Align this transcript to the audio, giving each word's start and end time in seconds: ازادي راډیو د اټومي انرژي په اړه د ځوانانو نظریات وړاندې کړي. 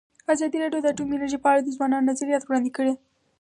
ازادي 0.33 0.57
راډیو 0.63 0.81
د 0.83 0.87
اټومي 0.91 1.13
انرژي 1.15 1.37
په 1.41 1.47
اړه 1.51 1.61
د 1.63 1.69
ځوانانو 1.75 2.09
نظریات 2.11 2.43
وړاندې 2.45 2.71
کړي. 2.77 2.93